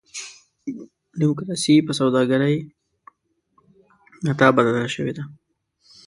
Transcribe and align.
ډیموکراسي 1.19 1.75
په 1.87 1.91
سوداګرۍ 1.99 2.55
متاع 4.25 4.51
بدله 4.57 4.83
شوې 4.95 5.13
ده. 5.17 5.23